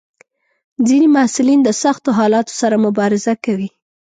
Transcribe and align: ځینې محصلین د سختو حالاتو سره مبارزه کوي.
ځینې 0.87 1.07
محصلین 1.15 1.59
د 1.63 1.69
سختو 1.83 2.09
حالاتو 2.19 2.53
سره 2.61 2.75
مبارزه 2.85 3.33
کوي. 3.45 3.69